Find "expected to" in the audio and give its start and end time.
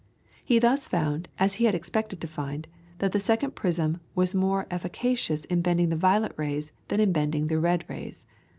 1.75-2.27